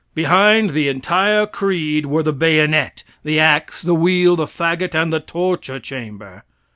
Behind 0.15 0.71
the 0.71 0.87
entire 0.89 1.45
creed 1.45 2.07
were 2.07 2.23
the 2.23 2.33
bayonet, 2.33 3.03
the 3.23 3.39
ax, 3.39 3.83
the 3.83 3.93
wheel, 3.93 4.35
the 4.35 4.47
fagot, 4.47 4.95
and 4.99 5.13
the 5.13 5.19
torture 5.19 5.79
chamber. 5.79 6.43